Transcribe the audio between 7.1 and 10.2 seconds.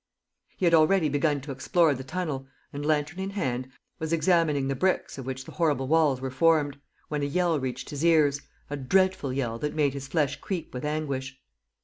a yell reached his ears, a dreadful yell that made his